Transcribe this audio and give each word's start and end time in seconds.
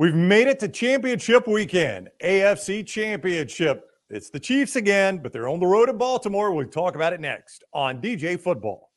We've 0.00 0.14
made 0.14 0.46
it 0.46 0.58
to 0.60 0.68
championship 0.68 1.46
weekend, 1.46 2.08
AFC 2.24 2.86
championship. 2.86 3.84
It's 4.08 4.30
the 4.30 4.40
Chiefs 4.40 4.76
again, 4.76 5.18
but 5.18 5.30
they're 5.30 5.46
on 5.46 5.60
the 5.60 5.66
road 5.66 5.90
in 5.90 5.98
Baltimore. 5.98 6.52
We'll 6.52 6.68
talk 6.68 6.94
about 6.94 7.12
it 7.12 7.20
next 7.20 7.64
on 7.74 8.00
DJ 8.00 8.40
Football. 8.40 8.89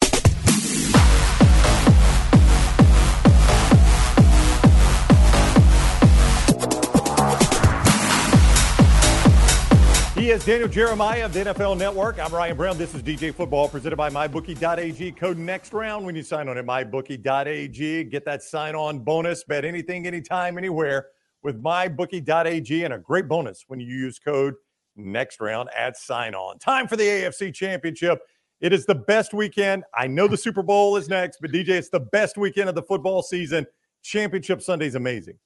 He 10.23 10.31
is 10.31 10.45
Daniel 10.45 10.69
Jeremiah 10.69 11.25
of 11.25 11.33
the 11.33 11.41
NFL 11.41 11.77
Network. 11.77 12.17
I'm 12.17 12.33
Ryan 12.33 12.55
Brown. 12.55 12.77
This 12.77 12.95
is 12.95 13.03
DJ 13.03 13.35
Football 13.35 13.67
presented 13.67 13.97
by 13.97 14.09
MyBookie.ag. 14.09 15.11
Code 15.11 15.37
next 15.37 15.73
round 15.73 16.05
when 16.05 16.15
you 16.15 16.23
sign 16.23 16.47
on 16.47 16.57
at 16.57 16.65
MyBookie.ag. 16.65 18.05
Get 18.05 18.23
that 18.23 18.41
sign 18.41 18.73
on 18.73 18.99
bonus. 18.99 19.43
Bet 19.43 19.65
anything, 19.65 20.07
anytime, 20.07 20.57
anywhere 20.57 21.07
with 21.41 21.61
MyBookie.ag 21.61 22.85
and 22.85 22.93
a 22.93 22.99
great 22.99 23.27
bonus 23.27 23.65
when 23.67 23.81
you 23.81 23.87
use 23.87 24.17
code 24.17 24.53
next 24.95 25.41
round 25.41 25.67
at 25.77 25.97
sign 25.97 26.35
on. 26.35 26.57
Time 26.57 26.87
for 26.87 26.95
the 26.95 27.03
AFC 27.03 27.53
Championship. 27.53 28.21
It 28.61 28.71
is 28.71 28.85
the 28.85 28.95
best 28.95 29.33
weekend. 29.33 29.83
I 29.93 30.07
know 30.07 30.29
the 30.29 30.37
Super 30.37 30.63
Bowl 30.63 30.95
is 30.95 31.09
next, 31.09 31.39
but 31.41 31.51
DJ, 31.51 31.71
it's 31.71 31.89
the 31.89 31.99
best 31.99 32.37
weekend 32.37 32.69
of 32.69 32.75
the 32.75 32.83
football 32.83 33.23
season. 33.23 33.67
Championship 34.03 34.61
Sunday 34.61 34.87
is 34.87 34.95
amazing. 34.95 35.37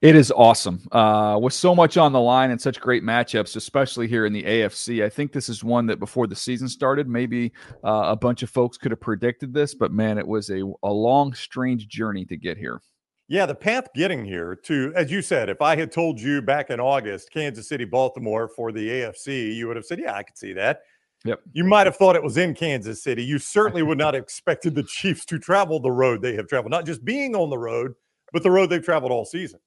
It 0.00 0.16
is 0.16 0.32
awesome. 0.32 0.80
Uh, 0.90 1.38
with 1.40 1.52
so 1.52 1.74
much 1.74 1.96
on 1.96 2.12
the 2.12 2.20
line 2.20 2.50
and 2.50 2.60
such 2.60 2.80
great 2.80 3.02
matchups, 3.02 3.56
especially 3.56 4.08
here 4.08 4.26
in 4.26 4.32
the 4.32 4.42
AFC. 4.42 5.04
I 5.04 5.08
think 5.08 5.32
this 5.32 5.48
is 5.48 5.62
one 5.62 5.86
that 5.86 6.00
before 6.00 6.26
the 6.26 6.36
season 6.36 6.68
started, 6.68 7.08
maybe 7.08 7.52
uh, 7.84 8.04
a 8.06 8.16
bunch 8.16 8.42
of 8.42 8.50
folks 8.50 8.76
could 8.76 8.90
have 8.90 9.00
predicted 9.00 9.54
this, 9.54 9.74
but 9.74 9.92
man, 9.92 10.18
it 10.18 10.26
was 10.26 10.50
a, 10.50 10.62
a 10.82 10.92
long, 10.92 11.32
strange 11.34 11.88
journey 11.88 12.24
to 12.26 12.36
get 12.36 12.56
here. 12.56 12.80
Yeah, 13.28 13.46
the 13.46 13.54
path 13.54 13.88
getting 13.94 14.24
here 14.24 14.56
to, 14.64 14.92
as 14.94 15.10
you 15.10 15.22
said, 15.22 15.48
if 15.48 15.62
I 15.62 15.76
had 15.76 15.92
told 15.92 16.20
you 16.20 16.42
back 16.42 16.70
in 16.70 16.80
August, 16.80 17.30
Kansas 17.30 17.68
City, 17.68 17.84
Baltimore 17.84 18.48
for 18.48 18.72
the 18.72 18.86
AFC, 18.86 19.54
you 19.54 19.68
would 19.68 19.76
have 19.76 19.86
said, 19.86 20.00
yeah, 20.00 20.14
I 20.14 20.22
could 20.22 20.36
see 20.36 20.52
that. 20.54 20.80
Yep. 21.24 21.40
You 21.52 21.64
might 21.64 21.86
have 21.86 21.96
thought 21.96 22.16
it 22.16 22.22
was 22.22 22.36
in 22.36 22.52
Kansas 22.52 23.02
City. 23.02 23.24
You 23.24 23.38
certainly 23.38 23.82
would 23.82 23.98
not 23.98 24.14
have 24.14 24.22
expected 24.24 24.74
the 24.74 24.82
Chiefs 24.82 25.24
to 25.26 25.38
travel 25.38 25.78
the 25.78 25.90
road 25.90 26.20
they 26.20 26.34
have 26.34 26.48
traveled, 26.48 26.72
not 26.72 26.84
just 26.84 27.04
being 27.04 27.36
on 27.36 27.48
the 27.48 27.58
road, 27.58 27.94
but 28.32 28.42
the 28.42 28.50
road 28.50 28.70
they've 28.70 28.84
traveled 28.84 29.12
all 29.12 29.24
season. 29.24 29.60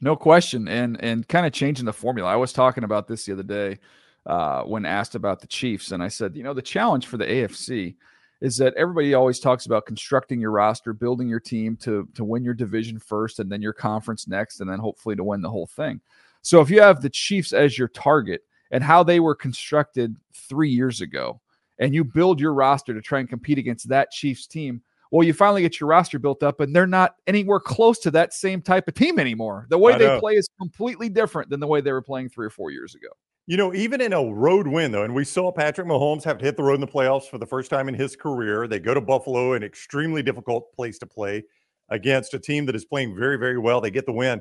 No 0.00 0.16
question, 0.16 0.68
and 0.68 1.02
and 1.02 1.26
kind 1.28 1.46
of 1.46 1.52
changing 1.52 1.84
the 1.84 1.92
formula. 1.92 2.28
I 2.28 2.36
was 2.36 2.52
talking 2.52 2.84
about 2.84 3.06
this 3.06 3.26
the 3.26 3.32
other 3.32 3.42
day 3.42 3.78
uh, 4.26 4.62
when 4.62 4.84
asked 4.84 5.14
about 5.14 5.40
the 5.40 5.46
Chiefs, 5.46 5.92
and 5.92 6.02
I 6.02 6.08
said, 6.08 6.36
you 6.36 6.42
know, 6.42 6.54
the 6.54 6.62
challenge 6.62 7.06
for 7.06 7.16
the 7.16 7.26
AFC 7.26 7.96
is 8.40 8.56
that 8.58 8.74
everybody 8.74 9.14
always 9.14 9.38
talks 9.38 9.66
about 9.66 9.86
constructing 9.86 10.40
your 10.40 10.50
roster, 10.50 10.92
building 10.92 11.28
your 11.28 11.40
team 11.40 11.76
to 11.78 12.08
to 12.14 12.24
win 12.24 12.44
your 12.44 12.54
division 12.54 12.98
first, 12.98 13.38
and 13.38 13.50
then 13.50 13.62
your 13.62 13.72
conference 13.72 14.26
next, 14.26 14.60
and 14.60 14.68
then 14.68 14.78
hopefully 14.78 15.16
to 15.16 15.24
win 15.24 15.42
the 15.42 15.50
whole 15.50 15.66
thing. 15.66 16.00
So 16.42 16.60
if 16.60 16.70
you 16.70 16.80
have 16.80 17.00
the 17.00 17.10
Chiefs 17.10 17.52
as 17.52 17.78
your 17.78 17.88
target 17.88 18.42
and 18.70 18.84
how 18.84 19.02
they 19.02 19.20
were 19.20 19.34
constructed 19.34 20.16
three 20.34 20.70
years 20.70 21.00
ago, 21.00 21.40
and 21.78 21.94
you 21.94 22.04
build 22.04 22.40
your 22.40 22.52
roster 22.52 22.92
to 22.92 23.00
try 23.00 23.20
and 23.20 23.28
compete 23.28 23.58
against 23.58 23.88
that 23.88 24.10
Chiefs 24.10 24.46
team 24.46 24.82
well, 25.14 25.22
you 25.22 25.32
finally 25.32 25.62
get 25.62 25.78
your 25.78 25.88
roster 25.88 26.18
built 26.18 26.42
up, 26.42 26.58
and 26.58 26.74
they're 26.74 26.88
not 26.88 27.14
anywhere 27.28 27.60
close 27.60 28.00
to 28.00 28.10
that 28.10 28.34
same 28.34 28.60
type 28.60 28.88
of 28.88 28.94
team 28.94 29.20
anymore. 29.20 29.64
The 29.70 29.78
way 29.78 29.96
they 29.96 30.18
play 30.18 30.32
is 30.32 30.48
completely 30.60 31.08
different 31.08 31.50
than 31.50 31.60
the 31.60 31.68
way 31.68 31.80
they 31.80 31.92
were 31.92 32.02
playing 32.02 32.30
three 32.30 32.46
or 32.46 32.50
four 32.50 32.72
years 32.72 32.96
ago. 32.96 33.06
You 33.46 33.56
know, 33.56 33.72
even 33.74 34.00
in 34.00 34.12
a 34.12 34.24
road 34.24 34.66
win, 34.66 34.90
though, 34.90 35.04
and 35.04 35.14
we 35.14 35.22
saw 35.22 35.52
Patrick 35.52 35.86
Mahomes 35.86 36.24
have 36.24 36.38
to 36.38 36.44
hit 36.44 36.56
the 36.56 36.64
road 36.64 36.74
in 36.74 36.80
the 36.80 36.88
playoffs 36.88 37.28
for 37.28 37.38
the 37.38 37.46
first 37.46 37.70
time 37.70 37.88
in 37.88 37.94
his 37.94 38.16
career. 38.16 38.66
They 38.66 38.80
go 38.80 38.92
to 38.92 39.00
Buffalo, 39.00 39.52
an 39.52 39.62
extremely 39.62 40.20
difficult 40.20 40.74
place 40.74 40.98
to 40.98 41.06
play 41.06 41.44
against 41.90 42.34
a 42.34 42.40
team 42.40 42.66
that 42.66 42.74
is 42.74 42.84
playing 42.84 43.14
very, 43.14 43.36
very 43.36 43.58
well. 43.58 43.80
They 43.80 43.92
get 43.92 44.06
the 44.06 44.12
win. 44.12 44.40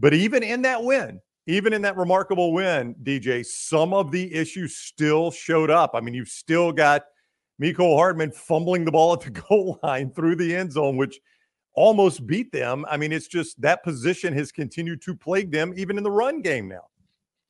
But 0.00 0.14
even 0.14 0.42
in 0.42 0.62
that 0.62 0.82
win, 0.82 1.20
even 1.46 1.72
in 1.72 1.82
that 1.82 1.96
remarkable 1.96 2.52
win, 2.52 2.96
DJ, 3.04 3.46
some 3.46 3.94
of 3.94 4.10
the 4.10 4.34
issues 4.34 4.78
still 4.78 5.30
showed 5.30 5.70
up. 5.70 5.92
I 5.94 6.00
mean, 6.00 6.14
you've 6.14 6.26
still 6.26 6.72
got– 6.72 7.02
Mecole 7.60 7.96
Hardman 7.96 8.30
fumbling 8.32 8.84
the 8.84 8.92
ball 8.92 9.12
at 9.14 9.20
the 9.20 9.30
goal 9.48 9.78
line 9.82 10.10
through 10.10 10.36
the 10.36 10.54
end 10.54 10.72
zone, 10.72 10.96
which 10.96 11.20
almost 11.74 12.26
beat 12.26 12.50
them. 12.52 12.84
I 12.88 12.96
mean, 12.96 13.12
it's 13.12 13.28
just 13.28 13.60
that 13.60 13.84
position 13.84 14.32
has 14.34 14.50
continued 14.50 15.02
to 15.02 15.14
plague 15.14 15.50
them 15.50 15.72
even 15.76 15.96
in 15.96 16.04
the 16.04 16.10
run 16.10 16.42
game 16.42 16.68
now. 16.68 16.86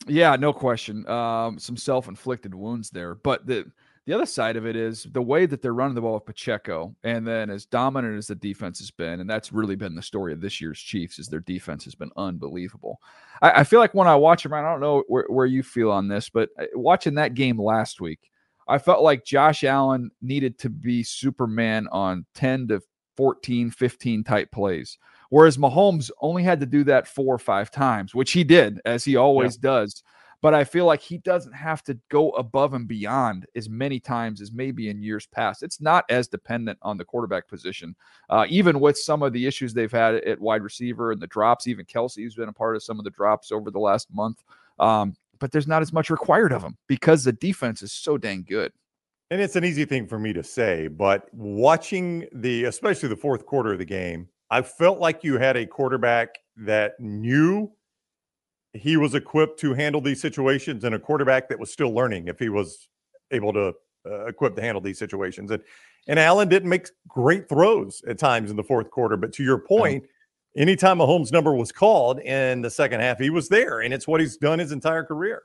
Yeah, 0.07 0.37
no 0.37 0.53
question. 0.53 1.09
Um, 1.09 1.59
some 1.59 1.77
self-inflicted 1.77 2.55
wounds 2.55 2.91
there, 2.91 3.15
but 3.15 3.47
the 3.47 3.71
the 4.09 4.15
other 4.15 4.25
side 4.25 4.57
of 4.57 4.65
it 4.65 4.75
is 4.75 5.07
the 5.13 5.21
way 5.21 5.45
that 5.45 5.61
they're 5.61 5.75
running 5.75 5.95
the 5.95 6.01
ball 6.01 6.15
with 6.15 6.25
Pacheco, 6.25 6.97
and 7.05 7.27
then 7.27 7.51
as 7.51 7.67
dominant 7.67 8.17
as 8.17 8.29
the 8.29 8.35
defense 8.35 8.79
has 8.79 8.91
been, 8.91 9.21
and 9.21 9.29
that's 9.29 9.53
really 9.53 9.77
been 9.77 9.95
the 9.95 10.01
story 10.01 10.33
of 10.33 10.41
this 10.41 10.63
year's 10.63 10.81
Chiefs 10.81 11.19
is 11.19 11.29
their 11.29 11.41
defense 11.41 11.85
has 11.85 11.95
been 11.95 12.11
unbelievable. 12.17 13.03
I, 13.43 13.51
I 13.51 13.65
feel 13.65 13.81
like 13.81 13.93
when 13.93 14.09
I 14.09 14.15
watch 14.15 14.45
them, 14.45 14.55
I 14.55 14.63
don't 14.63 14.81
know 14.81 15.05
where, 15.09 15.27
where 15.29 15.45
you 15.45 15.63
feel 15.63 15.91
on 15.91 16.09
this, 16.09 16.31
but 16.31 16.49
uh, 16.59 16.65
watching 16.73 17.17
that 17.17 17.35
game 17.35 17.61
last 17.61 18.01
week, 18.01 18.31
I 18.69 18.79
felt 18.79 19.03
like 19.03 19.25
Josh 19.25 19.65
Allen 19.65 20.11
needed 20.21 20.59
to 20.61 20.69
be 20.69 21.03
Superman 21.03 21.89
on 21.91 22.27
10 22.35 22.69
to 22.69 22.81
14, 23.17 23.71
15 23.71 24.25
type 24.25 24.53
plays. 24.53 24.99
Whereas 25.31 25.59
Mahomes 25.59 26.11
only 26.21 26.43
had 26.43 26.61
to 26.61 26.67
do 26.67 26.85
that 26.85 27.09
four 27.09 27.35
or 27.35 27.39
five 27.39 27.71
times, 27.71 28.15
which 28.15 28.33
he 28.33 28.45
did, 28.45 28.81
as 28.85 29.05
he 29.05 29.17
always 29.17 29.57
yeah. 29.57 29.71
does. 29.71 30.03
But 30.41 30.55
I 30.55 30.63
feel 30.63 30.85
like 30.87 31.01
he 31.01 31.19
doesn't 31.19 31.53
have 31.53 31.83
to 31.85 31.99
go 32.11 32.31
above 32.31 32.73
and 32.73 32.87
beyond 32.87 33.47
as 33.57 33.69
many 33.69 33.99
times 33.99 34.41
as 34.41 34.53
maybe 34.53 34.89
in 34.89 35.03
years 35.03 35.27
past. 35.27 35.65
It's 35.65 35.81
not 35.81 36.05
as 36.11 36.29
dependent 36.29 36.79
on 36.81 36.97
the 36.97 37.05
quarterback 37.05 37.49
position, 37.49 37.97
uh, 38.31 38.47
even 38.49 38.79
with 38.79 38.97
some 38.97 39.25
of 39.25 39.33
the 39.33 39.47
issues 39.47 39.75
they've 39.75 39.91
had 39.91 40.15
at 40.15 40.41
wide 40.41 40.63
receiver 40.63 41.11
and 41.11 41.21
the 41.21 41.27
drops. 41.27 41.67
Even 41.67 41.87
Kelce's 41.87 42.37
been 42.37 42.49
a 42.49 42.53
part 42.53 42.77
of 42.77 42.85
some 42.85 43.01
of 43.01 43.05
the 43.05 43.11
drops 43.11 43.51
over 43.51 43.73
the 43.73 43.81
last 43.81 44.15
month. 44.15 44.45
Um, 44.79 45.17
but 45.39 45.53
there's 45.53 45.67
not 45.67 45.83
as 45.83 45.93
much 45.93 46.11
required 46.11 46.53
of 46.53 46.63
them 46.63 46.77
because 46.87 47.25
the 47.25 47.33
defense 47.33 47.83
is 47.83 47.93
so 47.93 48.19
dang 48.19 48.45
good. 48.49 48.73
And 49.31 49.41
it's 49.41 49.57
an 49.57 49.65
easy 49.65 49.85
thing 49.85 50.07
for 50.07 50.19
me 50.19 50.33
to 50.33 50.43
say, 50.43 50.89
but 50.89 51.29
watching 51.33 52.27
the, 52.33 52.65
especially 52.65 53.11
the 53.11 53.17
fourth 53.17 53.45
quarter 53.45 53.73
of 53.73 53.79
the 53.79 53.85
game, 53.85 54.29
I 54.51 54.63
felt 54.63 54.99
like 54.99 55.23
you 55.23 55.39
had 55.39 55.57
a 55.57 55.67
quarterback 55.67 56.39
that 56.57 56.99
knew 56.99 57.71
he 58.73 58.97
was 58.97 59.15
equipped 59.15 59.61
to 59.61 59.75
handle 59.75 60.01
these 60.01 60.21
situations 60.21 60.85
and 60.85 60.95
a 60.95 60.99
quarterback 60.99 61.49
that 61.49 61.59
was 61.59 61.71
still 61.71 61.93
learning 61.93 62.29
if 62.29 62.39
he 62.39 62.49
was 62.49 62.89
able 63.31 63.53
to 63.53 63.75
uh, 64.07 64.27
equipped 64.27 64.57
to 64.57 64.63
handle 64.63 64.81
these 64.81 64.99
situations. 64.99 65.51
And 65.51 65.63
and 66.07 66.19
Allen 66.19 66.49
didn't 66.49 66.71
make 66.71 66.89
great 67.07 67.49
throws 67.49 68.03
at 68.09 68.19
times 68.19 68.51
in 68.51 68.57
the 68.57 68.63
fourth 68.63 68.91
quarter, 68.91 69.17
but 69.17 69.33
to 69.35 69.45
your 69.45 69.59
point, 69.59 70.05
anytime 70.59 70.99
Mahomes' 70.99 71.33
number 71.33 71.55
was 71.55 71.73
called 71.73 72.19
in 72.21 72.61
the 72.61 72.71
second 72.71 73.01
half, 73.01 73.19
he 73.19 73.31
was 73.31 73.49
there, 73.49 73.81
and 73.81 73.95
it's 73.95 74.07
what 74.07 74.21
he's 74.21 74.37
done 74.37 74.59
his 74.59 74.73
entire 74.73 75.05
career. 75.05 75.45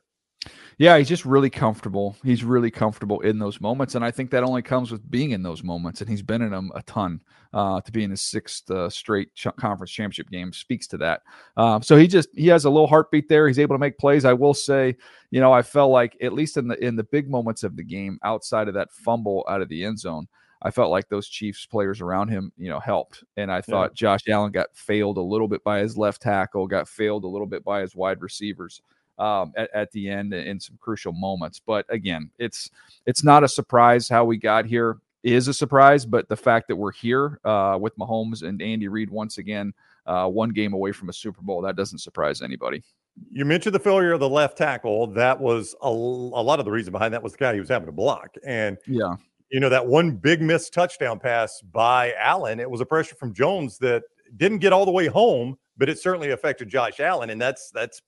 Yeah, 0.78 0.98
he's 0.98 1.08
just 1.08 1.24
really 1.24 1.52
comfortable. 1.52 2.18
He's 2.24 2.44
really 2.44 2.72
comfortable 2.72 3.22
in 3.22 3.40
those 3.40 3.62
moments, 3.62 3.96
and 3.96 4.04
I 4.04 4.12
think 4.12 4.32
that 4.32 4.44
only 4.44 4.62
comes 4.62 4.92
with 4.92 5.10
being 5.10 5.32
in 5.32 5.44
those 5.44 5.64
moments. 5.64 6.02
And 6.02 6.10
he's 6.10 6.24
been 6.24 6.42
in 6.42 6.52
them 6.52 6.72
a 6.76 6.82
ton. 6.84 7.22
Uh, 7.54 7.80
to 7.82 7.92
be 7.92 8.04
in 8.04 8.10
his 8.10 8.22
sixth 8.24 8.70
uh, 8.72 8.90
straight 8.90 9.32
ch- 9.36 9.46
conference 9.58 9.92
championship 9.92 10.28
game 10.32 10.52
speaks 10.52 10.88
to 10.88 10.98
that. 10.98 11.22
Um, 11.56 11.84
so 11.84 11.96
he 11.96 12.08
just 12.08 12.30
he 12.34 12.48
has 12.48 12.66
a 12.66 12.70
little 12.70 12.88
heartbeat 12.88 13.30
there. 13.30 13.48
He's 13.48 13.60
able 13.60 13.76
to 13.76 13.80
make 13.80 14.00
plays. 14.00 14.26
I 14.26 14.34
will 14.34 14.56
say, 14.56 14.98
you 15.30 15.40
know, 15.40 15.54
I 15.54 15.62
felt 15.62 15.92
like 15.92 16.18
at 16.20 16.34
least 16.34 16.58
in 16.58 16.68
the 16.68 16.84
in 16.84 16.96
the 16.96 17.04
big 17.04 17.30
moments 17.30 17.62
of 17.62 17.76
the 17.76 17.84
game, 17.84 18.18
outside 18.24 18.68
of 18.68 18.74
that 18.74 18.92
fumble 18.92 19.46
out 19.48 19.62
of 19.62 19.70
the 19.70 19.86
end 19.86 20.00
zone, 20.00 20.28
I 20.64 20.72
felt 20.72 20.92
like 20.92 21.10
those 21.10 21.28
Chiefs 21.28 21.66
players 21.66 22.00
around 22.00 22.30
him, 22.30 22.52
you 22.58 22.70
know, 22.70 22.80
helped. 22.80 23.24
And 23.36 23.52
I 23.52 23.62
thought 23.62 23.92
yeah. 23.92 23.96
Josh 23.96 24.28
Allen 24.30 24.52
got 24.52 24.74
failed 24.74 25.18
a 25.18 25.22
little 25.22 25.48
bit 25.48 25.64
by 25.64 25.80
his 25.80 25.98
left 25.98 26.22
tackle, 26.22 26.68
got 26.68 26.88
failed 26.88 27.26
a 27.26 27.28
little 27.28 27.48
bit 27.48 27.64
by 27.64 27.82
his 27.82 27.96
wide 27.96 28.22
receivers 28.22 28.82
um, 29.20 29.52
at, 29.58 29.70
at, 29.74 29.92
the 29.92 30.10
end 30.10 30.34
in 30.34 30.60
some 30.60 30.78
crucial 30.80 31.12
moments. 31.12 31.60
But 31.60 31.86
again, 31.90 32.32
it's 32.40 32.70
it's 33.06 33.24
not 33.24 33.44
a 33.44 33.48
surprise 33.48 34.08
how 34.08 34.24
we 34.24 34.38
got 34.38 34.66
here. 34.66 34.98
It 35.24 35.34
is 35.34 35.48
a 35.48 35.54
surprise, 35.54 36.06
but 36.06 36.28
the 36.28 36.36
fact 36.36 36.68
that 36.70 36.76
we're 36.76 36.92
here 36.92 37.40
uh, 37.44 37.78
with 37.80 37.98
Mahomes 37.98 38.44
and 38.44 38.62
Andy 38.62 38.88
Reid 38.88 39.10
once 39.10 39.38
again, 39.38 39.74
uh, 40.06 40.28
one 40.28 40.50
game 40.50 40.74
away 40.74 40.92
from 40.92 41.10
a 41.10 41.14
Super 41.14 41.42
Bowl, 41.42 41.62
that 41.62 41.76
doesn't 41.76 42.00
surprise 42.00 42.42
anybody. 42.42 42.84
You 43.30 43.46
mentioned 43.46 43.76
the 43.76 43.80
failure 43.80 44.14
of 44.14 44.20
the 44.20 44.28
left 44.28 44.58
tackle. 44.58 45.08
That 45.08 45.40
was 45.40 45.76
a, 45.82 45.88
a 45.88 45.90
lot 45.90 46.60
of 46.60 46.66
the 46.66 46.72
reason 46.72 46.92
behind 46.92 47.14
that 47.14 47.22
was 47.22 47.34
the 47.34 47.38
guy 47.38 47.54
he 47.54 47.60
was 47.60 47.70
having 47.70 47.86
to 47.86 47.92
block. 47.92 48.36
And 48.46 48.78
yeah, 48.88 49.16
you 49.54 49.60
know, 49.60 49.70
that 49.70 49.86
one 49.86 50.12
big 50.12 50.42
missed 50.42 50.74
touchdown 50.74 51.20
pass 51.20 51.62
by 51.62 52.12
Allen, 52.20 52.60
it 52.60 52.70
was 52.70 52.82
a 52.82 52.86
pressure 52.86 53.14
from 53.14 53.34
Jones 53.34 53.78
that 53.78 54.02
didn't 54.36 54.58
get 54.58 54.74
all 54.74 54.84
the 54.84 54.92
way 54.92 55.06
home, 55.06 55.60
but 55.78 55.90
it 55.90 56.00
certainly 56.00 56.32
affected 56.32 56.68
Josh 56.68 57.00
Allen. 57.00 57.30
And 57.30 57.40
that's 57.40 57.70
that's 57.70 58.02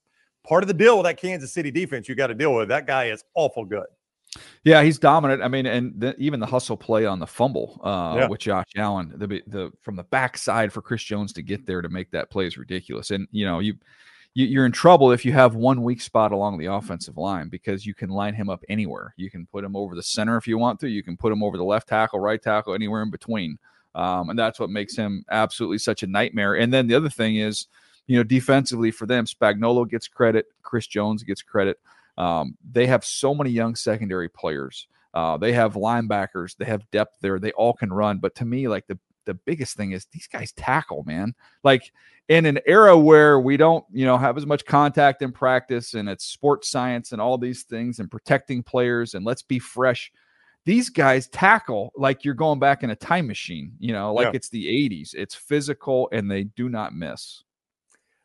part 0.44 0.64
of 0.64 0.68
the 0.68 0.74
deal 0.74 0.98
with 0.98 1.06
that 1.06 1.18
Kansas 1.18 1.54
City 1.54 1.70
defense 1.70 2.10
you 2.10 2.16
got 2.16 2.28
to 2.28 2.34
deal 2.34 2.56
with. 2.56 2.68
That 2.70 2.88
guy 2.88 3.06
is 3.06 3.24
awful 3.36 3.64
good. 3.64 3.86
Yeah, 4.64 4.82
he's 4.82 4.98
dominant. 4.98 5.44
I 5.44 5.48
mean, 5.48 5.68
and 5.68 5.94
the, 5.96 6.16
even 6.18 6.40
the 6.40 6.48
hustle 6.48 6.76
play 6.76 7.06
on 7.06 7.20
the 7.20 7.28
fumble 7.28 7.80
uh, 7.84 8.16
yeah. 8.18 8.28
with 8.28 8.40
Josh 8.40 8.72
Allen, 8.76 9.14
the 9.16 9.28
the 9.46 9.72
from 9.82 9.96
the 9.96 10.04
backside 10.04 10.74
for 10.74 10.82
Chris 10.82 11.04
Jones 11.04 11.32
to 11.34 11.44
get 11.44 11.68
there 11.68 11.84
to 11.84 11.90
make 11.90 12.10
that 12.10 12.32
play 12.32 12.48
is 12.48 12.58
ridiculous. 12.58 13.12
And 13.12 13.28
you 13.30 13.46
know, 13.46 13.60
you 13.60 13.76
you, 14.36 14.62
are 14.62 14.66
in 14.66 14.74
trouble 14.74 15.12
if 15.12 15.24
you 15.24 15.32
have 15.32 15.56
one 15.56 15.82
weak 15.82 16.02
spot 16.02 16.34
along 16.34 16.58
the 16.58 16.66
offensive 16.66 17.18
line 17.18 17.48
because 17.48 17.86
you 17.86 17.94
can 17.94 18.10
line 18.10 18.36
him 18.36 18.50
up 18.50 18.64
anywhere. 18.68 19.14
You 19.16 19.32
can 19.32 19.46
put 19.46 19.64
him 19.64 19.78
over 19.78 19.96
the 19.96 20.04
center 20.04 20.36
if 20.36 20.46
you 20.46 20.58
want 20.58 20.80
to. 20.82 20.90
You 20.90 21.02
can 21.04 21.16
put 21.16 21.32
him 21.32 21.42
over 21.42 21.58
the 21.58 21.64
left 21.64 21.88
tackle, 21.88 22.20
right 22.20 22.42
tackle, 22.42 22.74
anywhere 22.74 23.02
in 23.02 23.10
between. 23.10 23.58
Um, 23.96 24.30
and 24.30 24.38
that's 24.38 24.60
what 24.60 24.70
makes 24.70 24.94
him 24.94 25.24
absolutely 25.32 25.78
such 25.78 26.04
a 26.04 26.08
nightmare. 26.08 26.56
And 26.56 26.74
then 26.74 26.88
the 26.88 26.96
other 26.96 27.10
thing 27.10 27.38
is, 27.38 27.68
you 28.08 28.18
know, 28.18 28.24
defensively 28.24 28.92
for 28.92 29.06
them, 29.06 29.26
Spagnuolo 29.26 29.90
gets 29.90 30.10
credit, 30.10 30.48
Chris 30.64 30.86
Jones 30.86 31.24
gets 31.24 31.42
credit. 31.42 31.80
Um, 32.18 32.58
they 32.70 32.88
have 32.88 33.06
so 33.06 33.34
many 33.34 33.52
young 33.52 33.74
secondary 33.74 34.28
players. 34.28 34.88
Uh, 35.14 35.38
they 35.38 35.54
have 35.54 35.76
linebackers. 35.76 36.58
They 36.58 36.66
have 36.66 36.92
depth 36.92 37.18
there. 37.22 37.40
They 37.40 37.54
all 37.54 37.74
can 37.74 37.92
run. 37.92 38.20
But 38.20 38.36
to 38.36 38.46
me, 38.46 38.68
like 38.68 38.86
the 38.88 39.00
the 39.26 39.34
biggest 39.34 39.76
thing 39.76 39.92
is 39.92 40.06
these 40.12 40.28
guys 40.28 40.52
tackle, 40.54 41.04
man. 41.04 41.34
Like 41.64 41.92
in 42.28 42.46
an 42.46 42.60
era 42.66 42.98
where 42.98 43.40
we 43.40 43.58
don't, 43.58 43.86
you 43.92 44.06
know, 44.06 44.18
have 44.18 44.38
as 44.38 44.46
much 44.46 44.66
contact 44.66 45.22
in 45.22 45.32
practice 45.32 45.94
and 45.94 46.10
it's 46.10 46.26
sports 46.26 46.70
science 46.70 47.12
and 47.12 47.22
all 47.22 47.38
these 47.38 47.64
things 47.64 48.00
and 48.00 48.10
protecting 48.10 48.64
players 48.64 49.14
and 49.14 49.26
let's 49.26 49.42
be 49.42 49.60
fresh. 49.60 50.12
These 50.66 50.90
guys 50.90 51.28
tackle 51.28 51.92
like 51.96 52.26
you're 52.26 52.34
going 52.34 52.60
back 52.60 52.82
in 52.82 52.90
a 52.90 52.96
time 52.96 53.28
machine, 53.28 53.74
you 53.80 53.94
know, 53.94 54.14
like 54.14 54.26
yeah. 54.26 54.32
it's 54.34 54.50
the 54.50 54.66
80s. 54.66 55.14
It's 55.14 55.36
physical 55.36 56.10
and 56.12 56.30
they 56.30 56.46
do 56.46 56.70
not 56.70 56.96
miss. 56.96 57.44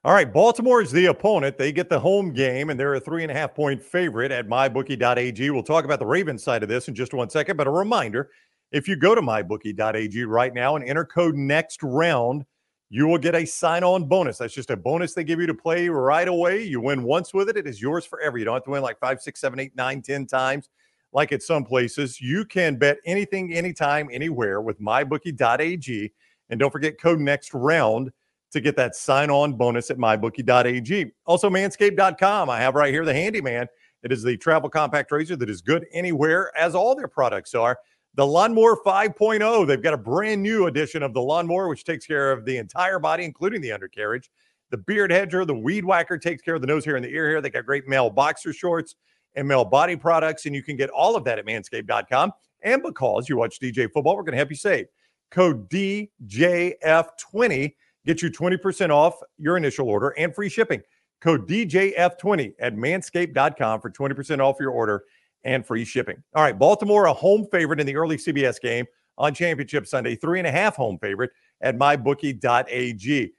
All 0.03 0.15
right, 0.15 0.33
Baltimore 0.33 0.81
is 0.81 0.91
the 0.91 1.07
opponent. 1.07 1.59
They 1.59 1.73
get 1.73 1.91
the 1.91 2.01
home 2.01 2.33
game, 2.33 2.71
and 2.71 2.81
they're 2.81 2.95
a 2.95 3.01
three 3.01 3.23
and 3.23 3.31
a 3.31 3.35
half 3.35 3.55
point 3.55 3.83
favorite 3.83 4.33
at 4.33 4.49
mybookie.ag. 4.49 5.51
We'll 5.51 5.63
talk 5.63 5.85
about 5.85 5.99
the 5.99 6.07
Ravens 6.07 6.43
side 6.43 6.63
of 6.63 6.71
this 6.71 6.89
in 6.89 6.95
just 6.95 7.13
one 7.13 7.29
second, 7.29 7.59
but 7.59 7.67
a 7.67 7.71
reminder 7.71 8.31
if 8.73 8.89
you 8.89 8.97
go 8.97 9.15
to 9.15 9.23
mybookie.ag 9.23 10.25
right 10.25 10.55
now 10.55 10.77
and 10.77 10.85
enter 10.85 11.05
code 11.05 11.35
next 11.35 11.83
round, 11.83 12.45
you 12.89 13.07
will 13.07 13.19
get 13.19 13.35
a 13.35 13.45
sign 13.45 13.85
on 13.85 14.05
bonus. 14.05 14.39
That's 14.39 14.55
just 14.55 14.71
a 14.71 14.77
bonus 14.77 15.15
they 15.15 15.25
give 15.25 15.41
you 15.41 15.47
to 15.47 15.55
play 15.55 15.89
right 15.89 16.27
away. 16.27 16.63
You 16.63 16.81
win 16.81 17.05
once 17.05 17.33
with 17.33 17.49
it, 17.49 17.57
it 17.57 17.67
is 17.67 17.81
yours 17.81 18.05
forever. 18.05 18.39
You 18.39 18.45
don't 18.45 18.55
have 18.55 18.65
to 18.65 18.71
win 18.71 18.83
like 18.83 18.99
five, 18.99 19.21
six, 19.21 19.41
seven, 19.41 19.61
eight, 19.61 19.77
nine, 19.77 20.03
ten 20.03 20.27
times 20.27 20.69
like 21.13 21.33
at 21.33 21.43
some 21.43 21.65
places. 21.65 22.21
You 22.21 22.45
can 22.45 22.77
bet 22.77 22.99
anything, 23.05 23.53
anytime, 23.53 24.09
anywhere 24.13 24.61
with 24.61 24.81
mybookie.ag. 24.81 26.13
And 26.51 26.61
don't 26.61 26.71
forget 26.71 27.01
code 27.01 27.21
next 27.21 27.55
round 27.55 28.11
to 28.53 28.61
get 28.61 28.77
that 28.77 28.97
sign 28.97 29.31
on 29.31 29.55
bonus 29.55 29.91
at 29.91 29.99
mybookie.ag. 29.99 31.13
Also, 31.27 31.49
manscaped.com. 31.49 32.51
I 32.51 32.59
have 32.61 32.75
right 32.75 32.93
here 32.93 33.05
the 33.05 33.15
handyman. 33.15 33.67
It 34.03 34.13
is 34.13 34.23
the 34.23 34.37
travel 34.37 34.69
compact 34.69 35.13
razor 35.13 35.37
that 35.37 35.51
is 35.51 35.61
good 35.61 35.87
anywhere, 35.93 36.51
as 36.57 36.75
all 36.75 36.95
their 36.95 37.09
products 37.09 37.55
are. 37.55 37.79
The 38.15 38.27
Lawnmower 38.27 38.79
5.0. 38.85 39.67
They've 39.67 39.83
got 39.83 39.95
a 39.95 39.99
brand 39.99 40.43
new 40.43 40.67
edition 40.67 41.03
of 41.03 41.15
the 41.15 41.23
Lawnmower, 41.23 41.69
which 41.69 41.85
takes 41.85 42.07
care 42.07 42.33
of 42.33 42.45
the 42.45 42.57
entire 42.57 42.99
body, 42.99 43.25
including 43.25 43.61
the 43.61 43.73
undercarriage. 43.73 44.31
The 44.71 44.79
Beard 44.79 45.11
Hedger, 45.11 45.45
the 45.45 45.55
Weed 45.55 45.85
Whacker 45.85 46.19
takes 46.19 46.43
care 46.43 46.55
of 46.55 46.61
the 46.61 46.67
nose 46.67 46.85
hair 46.85 46.97
and 46.97 47.05
the 47.05 47.11
ear 47.11 47.29
hair. 47.29 47.41
They 47.41 47.51
got 47.51 47.67
great 47.67 47.89
male 47.89 48.11
boxer 48.11 48.53
shorts 48.53 48.97
and 49.35 49.47
male 49.47 49.65
body 49.65 49.97
products, 49.97 50.47
and 50.47 50.55
you 50.55 50.63
can 50.63 50.77
get 50.77 50.91
all 50.91 51.17
of 51.17 51.25
that 51.25 51.39
at 51.39 51.47
manscaped.com. 51.47 52.33
And 52.63 52.83
because 52.83 53.29
you 53.29 53.37
watch 53.37 53.59
DJ 53.61 53.91
football, 53.93 54.17
we're 54.17 54.23
going 54.23 54.33
to 54.33 54.39
help 54.39 54.51
you 54.51 54.57
save. 54.57 54.87
Code 55.31 55.69
DJF20 55.71 57.75
Get 58.07 58.23
you 58.23 58.31
20% 58.31 58.91
off 58.91 59.15
your 59.39 59.57
initial 59.57 59.89
order 59.89 60.15
and 60.19 60.35
free 60.35 60.49
shipping. 60.49 60.81
Code 61.21 61.49
DJF20 61.49 62.55
at 62.59 62.75
manscaped.com 62.75 63.81
for 63.81 63.91
20% 63.91 64.41
off 64.41 64.57
your 64.59 64.71
order 64.71 65.05
and 65.45 65.67
free 65.67 65.85
shipping. 65.85 66.23
All 66.35 66.43
right, 66.43 66.59
Baltimore, 66.59 67.07
a 67.07 67.13
home 67.13 67.47
favorite 67.51 67.81
in 67.81 67.87
the 67.87 67.97
early 67.97 68.17
CBS 68.17 68.61
game 68.61 68.87
on 69.19 69.35
Championship 69.35 69.87
Sunday, 69.87 70.17
three 70.17 70.39
and 70.39 70.47
a 70.47 70.51
half 70.51 70.77
home 70.77 70.99
favorite 70.99 71.31
at 71.61 71.77
mybookie.ag. 71.77 73.33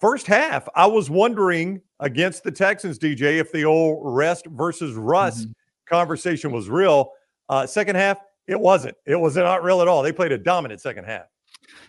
First 0.00 0.26
half, 0.26 0.68
I 0.74 0.86
was 0.86 1.10
wondering 1.10 1.80
against 2.00 2.42
the 2.42 2.50
Texans, 2.50 2.98
DJ, 2.98 3.38
if 3.38 3.52
the 3.52 3.64
old 3.64 4.00
rest 4.02 4.46
versus 4.46 4.94
rust 4.94 5.42
mm-hmm. 5.42 5.94
conversation 5.94 6.50
was 6.50 6.68
real. 6.68 7.12
Uh, 7.48 7.66
second 7.66 7.96
half, 7.96 8.18
it 8.46 8.58
wasn't. 8.58 8.96
It 9.06 9.16
was 9.16 9.36
not 9.36 9.62
real 9.62 9.80
at 9.80 9.88
all. 9.88 10.02
They 10.02 10.12
played 10.12 10.32
a 10.32 10.38
dominant 10.38 10.80
second 10.80 11.04
half. 11.04 11.26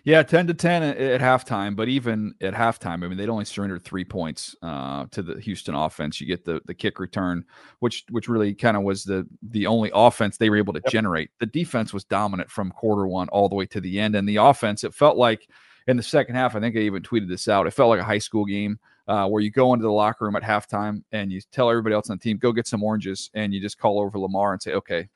Yeah, 0.03 0.23
10 0.23 0.47
to 0.47 0.53
10 0.53 0.83
at, 0.83 0.97
at, 0.97 1.21
halftime, 1.21 1.75
but 1.75 1.87
even 1.87 2.35
at 2.41 2.53
halftime, 2.53 3.03
I 3.03 3.07
mean, 3.07 3.17
they'd 3.17 3.29
only 3.29 3.45
surrendered 3.45 3.83
three 3.83 4.05
points 4.05 4.55
uh, 4.61 5.05
to 5.11 5.21
the 5.21 5.39
Houston 5.41 5.75
offense. 5.75 6.19
You 6.19 6.27
get 6.27 6.45
the 6.45 6.61
the 6.65 6.73
kick 6.73 6.99
return, 6.99 7.45
which 7.79 8.05
which 8.09 8.27
really 8.27 8.53
kind 8.53 8.77
of 8.77 8.83
was 8.83 9.03
the 9.03 9.27
the 9.41 9.67
only 9.67 9.91
offense 9.93 10.37
they 10.37 10.49
were 10.49 10.57
able 10.57 10.73
to 10.73 10.81
yep. 10.83 10.91
generate. 10.91 11.31
The 11.39 11.45
defense 11.45 11.93
was 11.93 12.03
dominant 12.03 12.49
from 12.49 12.71
quarter 12.71 13.07
one 13.07 13.29
all 13.29 13.49
the 13.49 13.55
way 13.55 13.65
to 13.67 13.81
the 13.81 13.99
end, 13.99 14.15
and 14.15 14.27
the 14.27 14.37
offense, 14.37 14.83
it 14.83 14.93
felt 14.93 15.17
like 15.17 15.47
in 15.87 15.97
the 15.97 16.03
second 16.03 16.35
half, 16.35 16.55
I 16.55 16.59
think 16.59 16.75
I 16.75 16.79
even 16.79 17.03
tweeted 17.03 17.27
this 17.27 17.47
out. 17.47 17.67
It 17.67 17.71
felt 17.71 17.89
like 17.89 17.99
a 17.99 18.05
high 18.05 18.19
school 18.19 18.45
game 18.45 18.79
uh, 19.07 19.27
where 19.27 19.41
you 19.41 19.51
go 19.51 19.73
into 19.73 19.83
the 19.83 19.91
locker 19.91 20.25
room 20.25 20.35
at 20.35 20.43
halftime 20.43 21.03
and 21.11 21.31
you 21.31 21.41
tell 21.51 21.69
everybody 21.69 21.93
else 21.93 22.09
on 22.09 22.17
the 22.17 22.23
team, 22.23 22.37
go 22.37 22.51
get 22.51 22.67
some 22.67 22.83
oranges, 22.83 23.29
and 23.33 23.53
you 23.53 23.59
just 23.59 23.77
call 23.77 23.99
over 23.99 24.17
Lamar 24.17 24.53
and 24.53 24.61
say, 24.61 24.73
okay, 24.73 25.09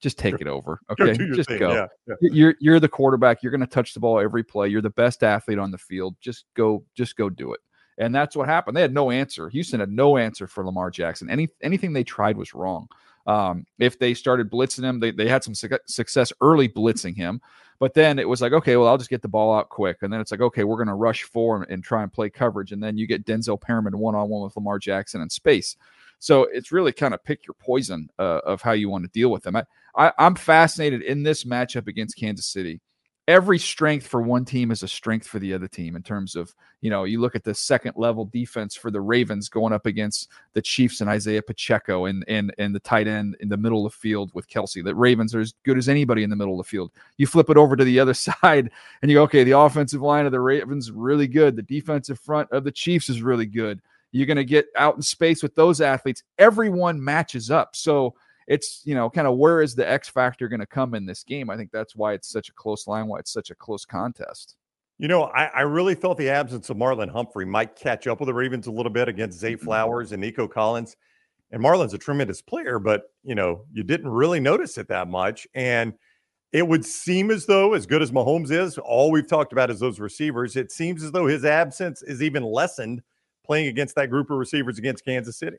just 0.00 0.18
take 0.18 0.40
it 0.40 0.46
over. 0.46 0.80
Okay, 0.90 1.16
go 1.16 1.34
just 1.34 1.48
thing. 1.48 1.58
go. 1.58 1.72
Yeah, 1.72 1.86
yeah. 2.06 2.14
You're 2.20 2.54
you're 2.60 2.80
the 2.80 2.88
quarterback. 2.88 3.42
You're 3.42 3.50
going 3.50 3.60
to 3.60 3.66
touch 3.66 3.94
the 3.94 4.00
ball 4.00 4.20
every 4.20 4.44
play. 4.44 4.68
You're 4.68 4.82
the 4.82 4.90
best 4.90 5.22
athlete 5.22 5.58
on 5.58 5.70
the 5.70 5.78
field. 5.78 6.16
Just 6.20 6.44
go. 6.54 6.84
Just 6.94 7.16
go 7.16 7.30
do 7.30 7.52
it. 7.52 7.60
And 7.98 8.14
that's 8.14 8.36
what 8.36 8.46
happened. 8.46 8.76
They 8.76 8.82
had 8.82 8.92
no 8.92 9.10
answer. 9.10 9.48
Houston 9.48 9.80
had 9.80 9.90
no 9.90 10.18
answer 10.18 10.46
for 10.46 10.64
Lamar 10.64 10.90
Jackson. 10.90 11.30
Any 11.30 11.48
anything 11.62 11.92
they 11.92 12.04
tried 12.04 12.36
was 12.36 12.54
wrong. 12.54 12.88
Um, 13.26 13.66
if 13.78 13.98
they 13.98 14.14
started 14.14 14.50
blitzing 14.50 14.84
him, 14.84 15.00
they, 15.00 15.10
they 15.10 15.28
had 15.28 15.42
some 15.42 15.54
su- 15.54 15.68
success 15.86 16.32
early 16.40 16.68
blitzing 16.68 17.16
him. 17.16 17.40
But 17.78 17.92
then 17.92 18.18
it 18.18 18.28
was 18.28 18.40
like, 18.40 18.52
okay, 18.52 18.76
well, 18.76 18.88
I'll 18.88 18.98
just 18.98 19.10
get 19.10 19.20
the 19.20 19.28
ball 19.28 19.54
out 19.54 19.68
quick. 19.68 19.98
And 20.02 20.12
then 20.12 20.20
it's 20.20 20.30
like, 20.30 20.40
okay, 20.40 20.64
we're 20.64 20.76
going 20.76 20.86
to 20.88 20.94
rush 20.94 21.24
four 21.24 21.56
and, 21.56 21.70
and, 21.70 21.84
try 21.84 22.02
and 22.02 22.12
play 22.12 22.30
coverage. 22.30 22.72
And 22.72 22.82
then 22.82 22.96
you 22.96 23.06
get 23.06 23.26
Denzel 23.26 23.60
Perryman 23.60 23.98
one 23.98 24.14
on 24.14 24.28
one 24.28 24.44
with 24.44 24.56
Lamar 24.56 24.78
Jackson 24.78 25.20
in 25.20 25.28
space. 25.28 25.76
So 26.18 26.44
it's 26.44 26.72
really 26.72 26.92
kind 26.92 27.14
of 27.14 27.24
pick 27.24 27.46
your 27.46 27.54
poison 27.54 28.08
uh, 28.18 28.40
of 28.44 28.62
how 28.62 28.72
you 28.72 28.88
want 28.88 29.04
to 29.04 29.10
deal 29.10 29.30
with 29.30 29.42
them. 29.42 29.56
I, 29.56 29.64
I, 29.96 30.12
I'm 30.18 30.34
fascinated 30.34 31.02
in 31.02 31.22
this 31.22 31.44
matchup 31.44 31.88
against 31.88 32.16
Kansas 32.16 32.46
City. 32.46 32.80
Every 33.28 33.58
strength 33.58 34.06
for 34.06 34.22
one 34.22 34.44
team 34.44 34.70
is 34.70 34.84
a 34.84 34.88
strength 34.88 35.26
for 35.26 35.40
the 35.40 35.52
other 35.52 35.66
team 35.66 35.96
in 35.96 36.02
terms 36.04 36.36
of 36.36 36.54
you 36.80 36.90
know 36.90 37.02
you 37.02 37.20
look 37.20 37.34
at 37.34 37.42
the 37.42 37.56
second 37.56 37.94
level 37.96 38.24
defense 38.24 38.76
for 38.76 38.88
the 38.92 39.00
ravens 39.00 39.48
going 39.48 39.72
up 39.72 39.84
against 39.84 40.28
the 40.52 40.62
chiefs 40.62 41.00
and 41.00 41.10
isaiah 41.10 41.42
pacheco 41.42 42.04
and 42.04 42.24
and 42.28 42.54
and 42.58 42.72
the 42.72 42.78
tight 42.78 43.08
end 43.08 43.36
in 43.40 43.48
the 43.48 43.56
middle 43.56 43.84
of 43.84 43.92
the 43.92 43.98
field 43.98 44.30
with 44.32 44.48
Kelce. 44.48 44.84
The 44.84 44.94
ravens 44.94 45.34
are 45.34 45.40
as 45.40 45.54
good 45.64 45.76
as 45.76 45.88
anybody 45.88 46.22
in 46.22 46.30
the 46.30 46.36
middle 46.36 46.60
of 46.60 46.64
the 46.64 46.70
field. 46.70 46.92
You 47.16 47.26
flip 47.26 47.50
it 47.50 47.56
over 47.56 47.74
to 47.74 47.82
the 47.82 47.98
other 47.98 48.14
side 48.14 48.70
and 49.02 49.10
you 49.10 49.16
go 49.16 49.24
okay 49.24 49.42
the 49.42 49.58
offensive 49.58 50.02
line 50.02 50.26
of 50.26 50.30
the 50.30 50.40
ravens 50.40 50.92
really 50.92 51.26
good. 51.26 51.56
The 51.56 51.62
defensive 51.62 52.20
front 52.20 52.48
of 52.52 52.62
the 52.62 52.70
chiefs 52.70 53.08
is 53.08 53.22
really 53.22 53.46
good 53.46 53.82
you're 54.12 54.26
going 54.26 54.36
to 54.36 54.44
get 54.44 54.66
out 54.76 54.96
in 54.96 55.02
space 55.02 55.42
with 55.42 55.54
those 55.54 55.80
athletes. 55.80 56.22
Everyone 56.38 57.02
matches 57.02 57.50
up. 57.50 57.76
So 57.76 58.14
it's, 58.46 58.80
you 58.84 58.94
know, 58.94 59.10
kind 59.10 59.26
of 59.26 59.36
where 59.36 59.60
is 59.60 59.74
the 59.74 59.88
X 59.88 60.08
factor 60.08 60.48
going 60.48 60.60
to 60.60 60.66
come 60.66 60.94
in 60.94 61.04
this 61.04 61.22
game? 61.24 61.50
I 61.50 61.56
think 61.56 61.70
that's 61.72 61.96
why 61.96 62.12
it's 62.14 62.30
such 62.30 62.48
a 62.48 62.52
close 62.52 62.86
line, 62.86 63.08
why 63.08 63.18
it's 63.18 63.32
such 63.32 63.50
a 63.50 63.54
close 63.54 63.84
contest. 63.84 64.56
You 64.98 65.08
know, 65.08 65.24
I, 65.24 65.46
I 65.46 65.60
really 65.62 65.94
thought 65.94 66.16
the 66.16 66.30
absence 66.30 66.70
of 66.70 66.76
Marlon 66.76 67.10
Humphrey 67.10 67.44
might 67.44 67.76
catch 67.76 68.06
up 68.06 68.20
with 68.20 68.28
the 68.28 68.34
Ravens 68.34 68.68
a 68.68 68.70
little 68.70 68.92
bit 68.92 69.08
against 69.08 69.38
Zay 69.38 69.54
mm-hmm. 69.54 69.64
Flowers 69.64 70.12
and 70.12 70.20
Nico 70.20 70.48
Collins. 70.48 70.96
And 71.50 71.62
Marlon's 71.62 71.92
a 71.92 71.98
tremendous 71.98 72.40
player, 72.40 72.78
but, 72.78 73.12
you 73.22 73.34
know, 73.34 73.64
you 73.72 73.82
didn't 73.82 74.08
really 74.08 74.40
notice 74.40 74.78
it 74.78 74.88
that 74.88 75.08
much. 75.08 75.46
And 75.54 75.92
it 76.52 76.66
would 76.66 76.84
seem 76.84 77.30
as 77.30 77.44
though, 77.44 77.74
as 77.74 77.84
good 77.84 78.02
as 78.02 78.12
Mahomes 78.12 78.50
is, 78.50 78.78
all 78.78 79.10
we've 79.10 79.28
talked 79.28 79.52
about 79.52 79.70
is 79.70 79.80
those 79.80 80.00
receivers. 80.00 80.56
It 80.56 80.72
seems 80.72 81.02
as 81.02 81.12
though 81.12 81.26
his 81.26 81.44
absence 81.44 82.02
is 82.02 82.22
even 82.22 82.42
lessened– 82.44 83.02
playing 83.46 83.68
against 83.68 83.94
that 83.94 84.10
group 84.10 84.30
of 84.30 84.38
receivers 84.38 84.78
against 84.78 85.04
Kansas 85.04 85.38
City. 85.38 85.58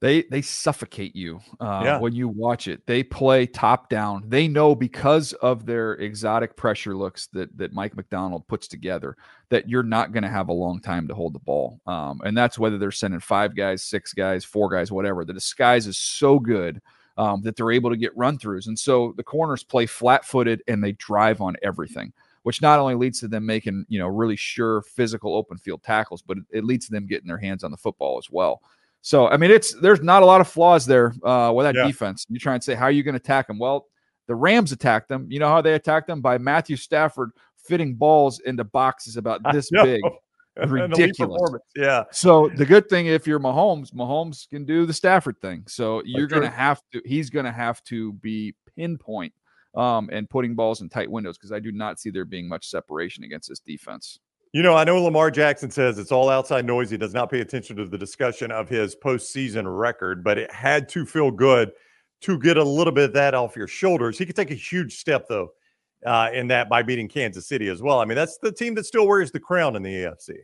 They 0.00 0.24
they 0.24 0.42
suffocate 0.42 1.16
you 1.16 1.40
uh, 1.58 1.80
yeah. 1.82 1.98
when 1.98 2.14
you 2.14 2.28
watch 2.28 2.68
it. 2.68 2.86
They 2.86 3.02
play 3.02 3.46
top 3.46 3.88
down. 3.88 4.24
They 4.28 4.46
know 4.46 4.74
because 4.74 5.32
of 5.34 5.64
their 5.64 5.94
exotic 5.94 6.54
pressure 6.54 6.94
looks 6.94 7.28
that 7.28 7.56
that 7.56 7.72
Mike 7.72 7.96
Macdonald 7.96 8.46
puts 8.46 8.68
together 8.68 9.16
that 9.48 9.70
you're 9.70 9.82
not 9.82 10.12
going 10.12 10.22
to 10.22 10.28
have 10.28 10.48
a 10.48 10.52
long 10.52 10.80
time 10.80 11.08
to 11.08 11.14
hold 11.14 11.32
the 11.32 11.38
ball. 11.38 11.80
Um, 11.86 12.20
and 12.24 12.36
that's 12.36 12.58
whether 12.58 12.76
they're 12.76 12.90
sending 12.90 13.20
five 13.20 13.56
guys, 13.56 13.82
six 13.82 14.12
guys, 14.12 14.44
four 14.44 14.68
guys, 14.68 14.92
whatever. 14.92 15.24
The 15.24 15.32
disguise 15.32 15.86
is 15.86 15.96
so 15.96 16.38
good 16.38 16.82
um, 17.16 17.40
that 17.42 17.56
they're 17.56 17.72
able 17.72 17.88
to 17.88 17.96
get 17.96 18.14
run 18.14 18.36
throughs, 18.36 18.66
and 18.66 18.78
so 18.78 19.14
the 19.16 19.24
corners 19.24 19.64
play 19.64 19.86
flat 19.86 20.26
footed 20.26 20.62
and 20.68 20.84
they 20.84 20.92
drive 20.92 21.40
on 21.40 21.56
everything 21.62 22.12
which 22.46 22.62
not 22.62 22.78
only 22.78 22.94
leads 22.94 23.18
to 23.18 23.26
them 23.26 23.44
making 23.44 23.84
you 23.88 23.98
know 23.98 24.06
really 24.06 24.36
sure 24.36 24.80
physical 24.82 25.34
open 25.34 25.58
field 25.58 25.82
tackles, 25.82 26.22
but 26.22 26.38
it, 26.52 26.62
leads 26.62 26.86
to 26.86 26.92
them 26.92 27.04
getting 27.04 27.26
their 27.26 27.36
hands 27.36 27.64
on 27.64 27.72
the 27.72 27.76
football 27.76 28.18
as 28.18 28.30
well. 28.30 28.62
So 29.00 29.26
I 29.26 29.36
mean, 29.36 29.50
it's 29.50 29.74
there's 29.80 30.00
not 30.00 30.22
a 30.22 30.26
lot 30.26 30.40
of 30.40 30.46
flaws 30.46 30.86
there 30.86 31.12
uh, 31.24 31.50
with 31.52 31.66
that 31.66 31.74
yeah. 31.74 31.88
defense. 31.88 32.24
You 32.28 32.38
try 32.38 32.54
and 32.54 32.62
say 32.62 32.76
how 32.76 32.84
are 32.84 32.92
you 32.92 33.02
going 33.02 33.14
to 33.14 33.20
attack 33.20 33.48
them? 33.48 33.58
Well, 33.58 33.88
the 34.28 34.36
Rams 34.36 34.70
attacked 34.70 35.08
them. 35.08 35.26
You 35.28 35.40
know 35.40 35.48
how 35.48 35.60
they 35.60 35.74
attacked 35.74 36.06
them 36.06 36.20
by 36.20 36.38
Matthew 36.38 36.76
Stafford 36.76 37.32
fitting 37.56 37.96
balls 37.96 38.38
into 38.38 38.62
boxes 38.62 39.16
about 39.16 39.40
this 39.52 39.68
big. 39.82 40.00
Ridiculous. 40.68 41.50
Yeah. 41.74 42.04
So 42.12 42.48
the 42.54 42.64
good 42.64 42.88
thing 42.88 43.06
if 43.06 43.26
you're 43.26 43.40
Mahomes, 43.40 43.92
Mahomes 43.92 44.48
can 44.48 44.64
do 44.64 44.86
the 44.86 44.92
Stafford 44.92 45.40
thing. 45.40 45.64
So 45.66 46.00
you're 46.04 46.28
going 46.28 46.42
to 46.42 46.48
have 46.48 46.80
to. 46.92 47.02
He's 47.04 47.28
going 47.28 47.44
to 47.44 47.50
have 47.50 47.82
to 47.84 48.12
be 48.12 48.54
pinpoint 48.76 49.32
um, 49.76 50.08
and 50.12 50.28
putting 50.28 50.54
balls 50.54 50.80
in 50.80 50.88
tight 50.88 51.10
windows 51.10 51.36
because 51.36 51.52
I 51.52 51.60
do 51.60 51.70
not 51.70 52.00
see 52.00 52.10
there 52.10 52.24
being 52.24 52.48
much 52.48 52.68
separation 52.68 53.24
against 53.24 53.48
this 53.48 53.60
defense. 53.60 54.18
You 54.52 54.62
know, 54.62 54.74
I 54.74 54.84
know 54.84 55.02
Lamar 55.02 55.30
Jackson 55.30 55.70
says 55.70 55.98
it's 55.98 56.12
all 56.12 56.30
outside 56.30 56.64
noise. 56.64 56.90
He 56.90 56.96
does 56.96 57.12
not 57.12 57.30
pay 57.30 57.40
attention 57.40 57.76
to 57.76 57.84
the 57.84 57.98
discussion 57.98 58.50
of 58.50 58.68
his 58.68 58.96
postseason 58.96 59.64
record, 59.66 60.24
but 60.24 60.38
it 60.38 60.50
had 60.50 60.88
to 60.90 61.04
feel 61.04 61.30
good 61.30 61.72
to 62.22 62.38
get 62.38 62.56
a 62.56 62.64
little 62.64 62.92
bit 62.92 63.04
of 63.04 63.12
that 63.12 63.34
off 63.34 63.56
your 63.56 63.66
shoulders. 63.66 64.16
He 64.16 64.24
could 64.24 64.36
take 64.36 64.50
a 64.50 64.54
huge 64.54 64.96
step, 64.96 65.26
though, 65.28 65.50
uh, 66.06 66.30
in 66.32 66.48
that 66.48 66.70
by 66.70 66.82
beating 66.82 67.08
Kansas 67.08 67.46
City 67.46 67.68
as 67.68 67.82
well. 67.82 68.00
I 68.00 68.06
mean, 68.06 68.16
that's 68.16 68.38
the 68.38 68.52
team 68.52 68.74
that 68.76 68.86
still 68.86 69.06
wears 69.06 69.30
the 69.30 69.40
crown 69.40 69.76
in 69.76 69.82
the 69.82 69.92
AFC. 69.92 70.36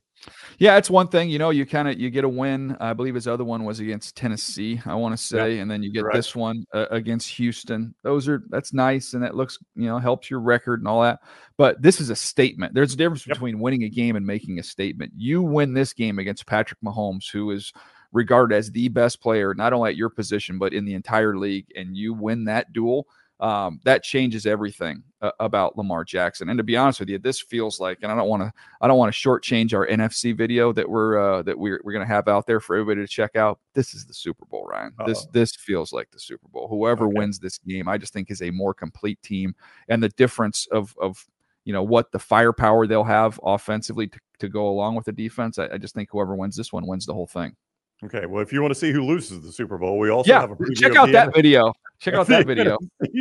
Yeah, 0.59 0.76
it's 0.76 0.91
one 0.91 1.09
thing. 1.09 1.31
You 1.31 1.38
know, 1.38 1.50
you 1.50 1.67
kind 1.67 1.88
of 1.88 1.99
you 1.99 2.11
get 2.11 2.25
a 2.25 2.29
win. 2.29 2.76
I 2.81 2.93
believe 2.93 3.14
his 3.14 3.26
other 3.26 3.45
one 3.45 3.64
was 3.64 3.81
against 3.81 4.17
Tennessee. 4.17 4.81
I 4.87 4.95
want 4.95 5.17
to 5.17 5.23
say, 5.23 5.59
and 5.59 5.71
then 5.71 5.83
you 5.83 5.93
get 5.93 6.05
right. 6.05 6.14
this 6.14 6.37
one 6.37 6.64
uh, 6.73 6.87
against 6.91 7.29
Houston. 7.31 7.95
Those 8.02 8.29
are 8.29 8.43
that's 8.49 8.73
nice, 8.73 9.14
and 9.14 9.23
that 9.23 9.35
looks 9.35 9.59
you 9.75 9.87
know 9.87 9.99
helps 9.99 10.31
your 10.31 10.41
record 10.41 10.81
and 10.81 10.88
all 10.88 11.02
that. 11.02 11.21
But 11.57 11.83
this 11.83 12.00
is 12.00 12.11
a 12.11 12.17
statement. 12.17 12.75
There's 12.75 12.95
a 12.95 12.97
difference 12.97 13.26
yep. 13.26 13.37
between 13.37 13.59
winning 13.59 13.85
a 13.85 13.88
game 13.88 14.17
and 14.17 14.26
making 14.26 14.59
a 14.59 14.62
statement. 14.62 15.12
You 15.17 15.43
win 15.43 15.75
this 15.75 15.93
game 15.93 16.19
against 16.19 16.47
Patrick 16.47 16.81
Mahomes, 16.81 17.31
who 17.31 17.50
is 17.50 17.73
regarded 18.12 18.55
as 18.55 18.71
the 18.71 18.88
best 18.88 19.21
player 19.23 19.55
not 19.55 19.73
only 19.73 19.88
at 19.88 19.97
your 19.97 20.11
position 20.11 20.59
but 20.59 20.75
in 20.75 20.85
the 20.85 20.95
entire 20.95 21.37
league, 21.37 21.67
and 21.75 21.97
you 21.97 22.14
win 22.14 22.45
that 22.45 22.73
duel 22.73 23.07
um, 23.43 23.81
that 23.83 24.05
changes 24.05 24.47
everything 24.47 25.03
uh, 25.21 25.33
about 25.41 25.77
Lamar 25.77 26.05
Jackson. 26.05 26.49
And 26.49 26.59
to 26.59 26.63
be 26.63 26.77
honest 26.77 27.01
with 27.01 27.09
you, 27.09 27.19
this 27.19 27.41
feels 27.41 27.81
like, 27.81 27.99
and 28.03 28.13
I 28.13 28.15
don't 28.15 28.29
want 28.29 28.45
to, 28.45 28.53
I 28.81 28.87
don't 28.87 28.99
want 28.99 29.13
to 29.13 29.19
shortchange 29.19 29.75
our 29.75 29.85
NFC 29.89 30.35
video 30.35 30.73
that 30.73 30.89
we're 30.89 31.19
uh, 31.19 31.43
that 31.43 31.59
we're 31.59 31.81
we're 31.83 31.93
going 31.93 32.07
to 32.07 32.15
have 32.15 32.29
out 32.29 32.47
there 32.47 32.61
for 32.61 32.77
everybody 32.77 33.05
to 33.05 33.13
check 33.13 33.35
out. 33.35 33.59
This 33.75 33.95
is 33.95 34.07
the 34.07 34.15
Super 34.15 34.45
Bowl, 34.47 34.65
Ryan. 34.65 34.93
Uh-oh. 35.01 35.09
This 35.09 35.27
this 35.33 35.57
feels 35.57 35.93
like 35.93 36.09
the 36.13 36.21
Super 36.21 36.47
Bowl. 36.49 36.69
Whoever 36.69 37.07
okay. 37.07 37.15
wins 37.19 37.41
this 37.41 37.59
game, 37.59 37.89
I 37.89 37.99
just 37.99 38.13
think 38.13 38.31
is 38.31 38.43
a 38.43 38.51
more 38.53 38.75
complete 38.75 39.21
team, 39.23 39.57
and 39.89 40.01
the 40.01 40.11
difference 40.11 40.69
of 40.71 40.95
of 41.03 41.27
you 41.65 41.73
know 41.73 41.83
what 41.83 42.13
the 42.13 42.21
firepower 42.21 42.87
they'll 42.87 43.03
have 43.03 43.41
offensively 43.43 44.07
to, 44.07 44.21
to 44.39 44.49
go 44.49 44.69
along 44.69 44.95
with 44.95 45.07
the 45.07 45.13
defense. 45.13 45.59
I, 45.59 45.69
I 45.73 45.79
just 45.79 45.97
think 45.97 46.11
whoever 46.13 46.37
wins 46.37 46.55
this 46.55 46.73
one 46.73 46.87
wins 46.87 47.07
the 47.07 47.15
whole 47.15 47.27
thing. 47.27 47.57
Okay, 48.04 48.26
well, 48.26 48.42
if 48.42 48.52
you 48.52 48.61
want 48.61 48.75
to 48.75 48.78
see 48.78 48.90
who 48.90 49.04
loses 49.04 49.42
the 49.42 49.52
Super 49.52 49.78
Bowl, 49.78 49.99
we 49.99 50.11
also 50.11 50.32
yeah, 50.32 50.40
have 50.40 50.50
a 50.50 50.75
check 50.75 50.97
out 50.97 51.12
that 51.12 51.32
video. 51.35 51.73
Check 52.00 52.14
out 52.14 52.26
that 52.26 52.47
video. 52.49 52.76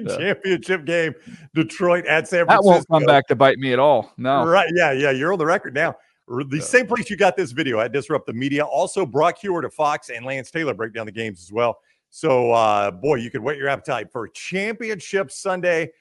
Championship 0.08 0.86
game, 0.86 1.14
Detroit 1.54 2.06
at 2.08 2.28
San 2.28 2.46
Francisco. 2.46 2.64
That 2.64 2.64
won't 2.64 2.88
come 2.90 3.06
back 3.06 3.28
to 3.28 3.36
bite 3.36 3.60
me 3.60 3.74
at 3.74 3.80
all. 3.80 4.12
No. 4.18 4.44
Right? 4.44 4.68
Yeah, 4.76 4.92
yeah. 4.92 5.12
You're 5.12 5.34
on 5.34 5.40
the 5.40 5.46
record 5.46 5.76
now. 5.76 5.96
The 6.28 6.48
yeah. 6.52 6.64
same 6.64 6.88
place 6.88 7.10
you 7.10 7.18
got 7.18 7.36
this 7.36 7.52
video 7.52 7.80
at 7.80 7.92
Disrupt 7.92 8.26
the 8.26 8.34
Media. 8.34 8.64
Also, 8.64 9.06
Brock 9.06 9.38
Huard 9.40 9.66
of 9.66 9.74
Fox 9.74 10.10
and 10.10 10.26
Lance 10.26 10.50
Taylor 10.50 10.74
break 10.74 10.94
down 10.94 11.06
the 11.06 11.12
games 11.12 11.42
as 11.42 11.52
well. 11.52 11.78
So, 12.10 12.52
uh, 12.52 12.90
boy, 12.90 13.16
you 13.16 13.30
could 13.30 13.42
whet 13.42 13.58
your 13.58 13.70
appetite 13.70 14.12
for 14.12 14.28
Championship 14.30 15.32
Sunday. 15.32 15.92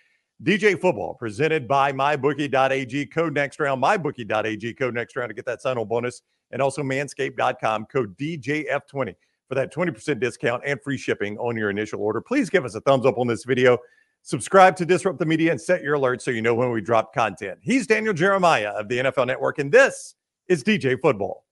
DJ 0.43 0.81
football 0.81 1.15
presented 1.15 1.69
by 1.69 1.93
mybookie.ag 1.93 3.07
code 3.07 3.35
next 3.35 3.61
round, 3.61 3.83
mybookie.ag 3.83 4.73
code 4.75 4.95
next 4.95 5.17
round 5.17 5.29
to 5.29 5.35
get 5.35 5.45
that 5.45 5.61
sign 5.61 5.77
on 5.77 5.87
bonus 5.87 6.23
and 6.51 6.61
also 6.63 6.83
manscaped.com 6.83 7.87
code 7.87 8.17
DJF20 8.17 9.15
for 9.49 9.55
that 9.55 9.75
20% 9.75 10.21
discount 10.21 10.63
and 10.65 10.81
free 10.81 10.97
shipping 10.97 11.37
on 11.39 11.57
your 11.57 11.71
initial 11.71 12.01
order. 12.01 12.21
Please 12.21 12.49
give 12.49 12.65
us 12.65 12.75
a 12.75 12.81
thumbs 12.83 13.05
up 13.05 13.19
on 13.19 13.27
this 13.27 13.45
video. 13.45 13.79
Subscribe 14.23 14.77
to 14.77 14.85
Disrupt 14.85 15.19
the 15.19 15.27
Media 15.27 15.51
and 15.51 15.61
set 15.61 15.83
your 15.83 15.97
alerts 15.97 16.23
so 16.23 16.31
you 16.31 16.43
know 16.43 16.55
when 16.55 16.71
we 16.71 16.81
drop 16.81 17.15
content. 17.15 17.59
He's 17.63 17.87
Daniel 17.87 18.13
Jeremiah 18.13 18.69
of 18.69 18.89
the 18.89 18.99
NFL 18.99 19.27
Network, 19.27 19.59
and 19.59 19.73
this 19.73 20.15
is 20.47 20.63
DJ 20.63 21.01
Football. 21.01 21.45